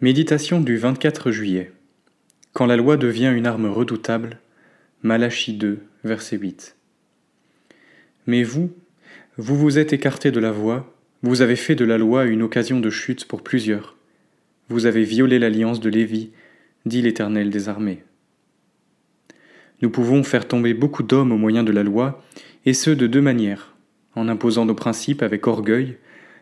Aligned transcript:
Méditation 0.00 0.60
du 0.60 0.76
24 0.76 1.30
juillet. 1.30 1.70
Quand 2.52 2.66
la 2.66 2.76
loi 2.76 2.96
devient 2.96 3.32
une 3.32 3.46
arme 3.46 3.66
redoutable. 3.66 4.40
Malachie 5.04 5.52
2, 5.52 5.78
verset 6.02 6.36
8. 6.36 6.74
Mais 8.26 8.42
vous, 8.42 8.72
vous 9.38 9.56
vous 9.56 9.78
êtes 9.78 9.92
écarté 9.92 10.32
de 10.32 10.40
la 10.40 10.50
voie, 10.50 10.92
vous 11.22 11.42
avez 11.42 11.54
fait 11.54 11.76
de 11.76 11.84
la 11.84 11.96
loi 11.96 12.24
une 12.24 12.42
occasion 12.42 12.80
de 12.80 12.90
chute 12.90 13.26
pour 13.26 13.42
plusieurs. 13.42 13.96
Vous 14.68 14.86
avez 14.86 15.04
violé 15.04 15.38
l'alliance 15.38 15.78
de 15.78 15.88
Lévi, 15.88 16.32
dit 16.86 17.00
l'Éternel 17.00 17.50
des 17.50 17.68
armées. 17.68 18.02
Nous 19.80 19.90
pouvons 19.90 20.24
faire 20.24 20.48
tomber 20.48 20.74
beaucoup 20.74 21.04
d'hommes 21.04 21.30
au 21.30 21.38
moyen 21.38 21.62
de 21.62 21.72
la 21.72 21.84
loi, 21.84 22.20
et 22.66 22.74
ce 22.74 22.90
de 22.90 23.06
deux 23.06 23.22
manières, 23.22 23.76
en 24.16 24.28
imposant 24.28 24.66
nos 24.66 24.74
principes 24.74 25.22
avec 25.22 25.46
orgueil, 25.46 25.98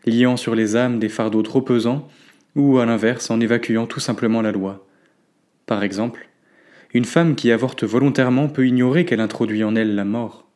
liant 0.07 0.39
sur 0.39 0.55
les 0.55 0.75
âmes 0.75 0.99
des 0.99 1.11
fardeaux 1.11 1.43
trop 1.43 1.61
pesants, 1.61 2.09
ou 2.55 2.79
à 2.79 2.87
l'inverse 2.87 3.31
en 3.31 3.41
évacuant 3.41 3.87
tout 3.87 4.01
simplement 4.01 4.43
la 4.43 4.53
loi. 4.53 4.87
Par 5.67 5.83
exemple, 5.83 6.29
une 6.95 7.05
femme 7.05 7.35
qui 7.35 7.51
avorte 7.51 7.85
volontairement 7.85 8.49
peut 8.49 8.67
ignorer 8.67 9.05
qu'elle 9.05 9.21
introduit 9.21 9.65
en 9.65 9.75
elle 9.75 9.95
la 9.95 10.05
mort. 10.05 10.47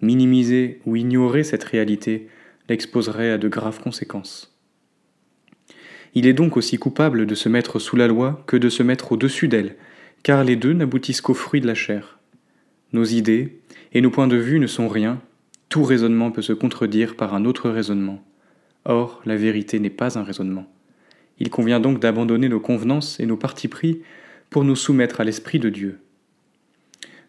Minimiser 0.00 0.80
ou 0.86 0.96
ignorer 0.96 1.44
cette 1.44 1.64
réalité 1.64 2.28
l'exposerait 2.68 3.30
à 3.30 3.38
de 3.38 3.48
graves 3.48 3.80
conséquences. 3.80 4.56
Il 6.14 6.26
est 6.26 6.32
donc 6.32 6.56
aussi 6.56 6.78
coupable 6.78 7.26
de 7.26 7.34
se 7.34 7.50
mettre 7.50 7.78
sous 7.78 7.96
la 7.96 8.08
loi 8.08 8.42
que 8.46 8.56
de 8.56 8.70
se 8.70 8.82
mettre 8.82 9.12
au-dessus 9.12 9.48
d'elle, 9.48 9.76
car 10.22 10.44
les 10.44 10.56
deux 10.56 10.72
n'aboutissent 10.72 11.20
qu'au 11.20 11.34
fruit 11.34 11.60
de 11.60 11.66
la 11.66 11.74
chair. 11.74 12.18
Nos 12.92 13.04
idées 13.04 13.60
et 13.92 14.00
nos 14.00 14.10
points 14.10 14.26
de 14.26 14.36
vue 14.36 14.58
ne 14.58 14.66
sont 14.66 14.88
rien, 14.88 15.20
tout 15.68 15.84
raisonnement 15.84 16.30
peut 16.30 16.42
se 16.42 16.54
contredire 16.54 17.16
par 17.16 17.34
un 17.34 17.44
autre 17.44 17.68
raisonnement. 17.68 18.24
Or, 18.86 19.20
la 19.26 19.36
vérité 19.36 19.78
n'est 19.78 19.90
pas 19.90 20.18
un 20.18 20.22
raisonnement. 20.22 20.66
Il 21.38 21.50
convient 21.50 21.80
donc 21.80 22.00
d'abandonner 22.00 22.48
nos 22.48 22.60
convenances 22.60 23.20
et 23.20 23.26
nos 23.26 23.36
partis 23.36 23.68
pris 23.68 24.02
pour 24.50 24.64
nous 24.64 24.76
soumettre 24.76 25.20
à 25.20 25.24
l'Esprit 25.24 25.58
de 25.58 25.68
Dieu. 25.68 25.98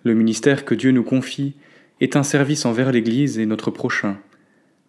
Le 0.03 0.13
ministère 0.13 0.65
que 0.65 0.75
Dieu 0.75 0.91
nous 0.91 1.03
confie 1.03 1.55
est 1.99 2.15
un 2.15 2.23
service 2.23 2.65
envers 2.65 2.91
l'Église 2.91 3.39
et 3.39 3.45
notre 3.45 3.71
prochain. 3.71 4.17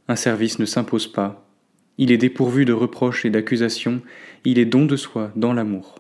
Un 0.07 0.17
service 0.17 0.59
ne 0.59 0.65
s'impose 0.65 1.11
pas, 1.11 1.49
il 1.99 2.13
est 2.13 2.19
dépourvu 2.19 2.65
de 2.65 2.73
reproches 2.73 3.25
et 3.25 3.31
d'accusations, 3.31 4.01
il 4.45 4.61
est 4.61 4.65
don 4.65 4.87
de 4.87 4.97
soi 4.97 5.33
dans 5.35 5.53
l'amour. 5.53 5.97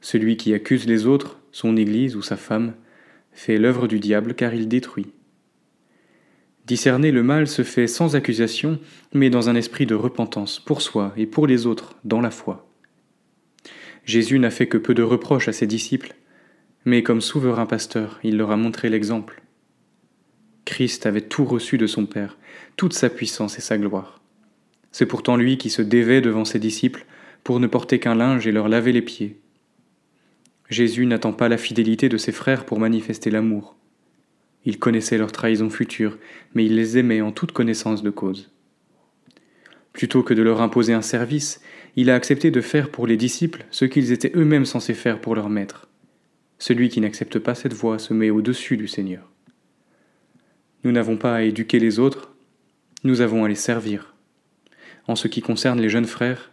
Celui 0.00 0.36
qui 0.36 0.52
accuse 0.52 0.86
les 0.86 1.06
autres, 1.06 1.38
son 1.52 1.76
Église 1.76 2.16
ou 2.16 2.22
sa 2.22 2.36
femme, 2.36 2.74
fait 3.32 3.58
l'œuvre 3.58 3.86
du 3.86 4.00
diable 4.00 4.34
car 4.34 4.52
il 4.52 4.66
détruit. 4.66 5.06
Discerner 6.66 7.12
le 7.12 7.22
mal 7.22 7.46
se 7.46 7.62
fait 7.62 7.86
sans 7.86 8.16
accusation, 8.16 8.80
mais 9.14 9.30
dans 9.30 9.48
un 9.48 9.54
esprit 9.54 9.86
de 9.86 9.94
repentance 9.94 10.58
pour 10.58 10.82
soi 10.82 11.12
et 11.16 11.26
pour 11.26 11.46
les 11.46 11.64
autres, 11.64 11.94
dans 12.04 12.20
la 12.20 12.32
foi. 12.32 12.68
Jésus 14.04 14.40
n'a 14.40 14.50
fait 14.50 14.66
que 14.66 14.76
peu 14.76 14.92
de 14.92 15.04
reproches 15.04 15.46
à 15.46 15.52
ses 15.52 15.68
disciples, 15.68 16.16
mais 16.84 17.04
comme 17.04 17.20
souverain 17.20 17.66
pasteur, 17.66 18.18
il 18.24 18.36
leur 18.36 18.50
a 18.50 18.56
montré 18.56 18.88
l'exemple. 18.88 19.42
Christ 20.64 21.06
avait 21.06 21.20
tout 21.20 21.44
reçu 21.44 21.78
de 21.78 21.86
son 21.86 22.04
Père, 22.04 22.36
toute 22.76 22.94
sa 22.94 23.10
puissance 23.10 23.58
et 23.58 23.62
sa 23.62 23.78
gloire. 23.78 24.20
C'est 24.90 25.06
pourtant 25.06 25.36
lui 25.36 25.58
qui 25.58 25.70
se 25.70 25.82
dévait 25.82 26.20
devant 26.20 26.44
ses 26.44 26.58
disciples 26.58 27.06
pour 27.44 27.60
ne 27.60 27.68
porter 27.68 28.00
qu'un 28.00 28.16
linge 28.16 28.44
et 28.48 28.52
leur 28.52 28.68
laver 28.68 28.90
les 28.90 29.02
pieds. 29.02 29.40
Jésus 30.68 31.06
n'attend 31.06 31.32
pas 31.32 31.48
la 31.48 31.58
fidélité 31.58 32.08
de 32.08 32.16
ses 32.16 32.32
frères 32.32 32.66
pour 32.66 32.80
manifester 32.80 33.30
l'amour. 33.30 33.76
Il 34.66 34.78
connaissait 34.78 35.16
leur 35.16 35.32
trahison 35.32 35.70
future, 35.70 36.18
mais 36.54 36.66
il 36.66 36.74
les 36.74 36.98
aimait 36.98 37.20
en 37.20 37.32
toute 37.32 37.52
connaissance 37.52 38.02
de 38.02 38.10
cause. 38.10 38.50
Plutôt 39.92 40.22
que 40.22 40.34
de 40.34 40.42
leur 40.42 40.60
imposer 40.60 40.92
un 40.92 41.02
service, 41.02 41.62
il 41.94 42.10
a 42.10 42.14
accepté 42.14 42.50
de 42.50 42.60
faire 42.60 42.90
pour 42.90 43.06
les 43.06 43.16
disciples 43.16 43.64
ce 43.70 43.84
qu'ils 43.84 44.12
étaient 44.12 44.32
eux-mêmes 44.34 44.66
censés 44.66 44.92
faire 44.92 45.20
pour 45.20 45.34
leur 45.34 45.48
maître. 45.48 45.88
Celui 46.58 46.88
qui 46.88 47.00
n'accepte 47.00 47.38
pas 47.38 47.54
cette 47.54 47.72
voie 47.72 47.98
se 47.98 48.12
met 48.12 48.28
au-dessus 48.28 48.76
du 48.76 48.88
Seigneur. 48.88 49.30
Nous 50.84 50.92
n'avons 50.92 51.16
pas 51.16 51.36
à 51.36 51.42
éduquer 51.42 51.78
les 51.78 51.98
autres, 51.98 52.34
nous 53.04 53.20
avons 53.20 53.44
à 53.44 53.48
les 53.48 53.54
servir. 53.54 54.14
En 55.06 55.14
ce 55.14 55.28
qui 55.28 55.42
concerne 55.42 55.80
les 55.80 55.88
jeunes 55.88 56.06
frères, 56.06 56.50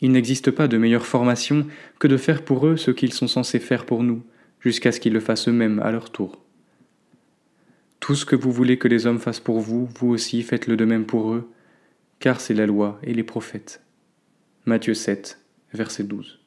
il 0.00 0.12
n'existe 0.12 0.50
pas 0.50 0.66
de 0.66 0.78
meilleure 0.78 1.06
formation 1.06 1.66
que 1.98 2.08
de 2.08 2.16
faire 2.16 2.42
pour 2.42 2.66
eux 2.66 2.78
ce 2.78 2.90
qu'ils 2.90 3.12
sont 3.12 3.28
censés 3.28 3.60
faire 3.60 3.84
pour 3.84 4.02
nous, 4.02 4.22
jusqu'à 4.60 4.92
ce 4.92 5.00
qu'ils 5.00 5.12
le 5.12 5.20
fassent 5.20 5.48
eux-mêmes 5.48 5.78
à 5.80 5.92
leur 5.92 6.10
tour. 6.10 6.42
Tout 8.10 8.16
ce 8.16 8.24
que 8.24 8.34
vous 8.34 8.50
voulez 8.50 8.76
que 8.76 8.88
les 8.88 9.06
hommes 9.06 9.20
fassent 9.20 9.38
pour 9.38 9.60
vous, 9.60 9.88
vous 10.00 10.08
aussi 10.08 10.42
faites-le 10.42 10.76
de 10.76 10.84
même 10.84 11.06
pour 11.06 11.32
eux, 11.32 11.48
car 12.18 12.40
c'est 12.40 12.54
la 12.54 12.66
loi 12.66 12.98
et 13.04 13.14
les 13.14 13.22
prophètes. 13.22 13.82
Matthieu 14.64 14.94
7, 14.94 15.38
verset 15.72 16.02
12. 16.02 16.39